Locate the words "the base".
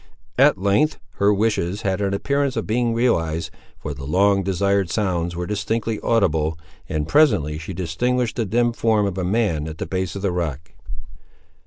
9.77-10.15